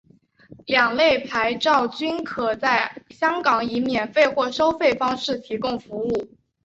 [0.65, 6.31] 两类牌照均可在香港以免费或收费方式提供服务。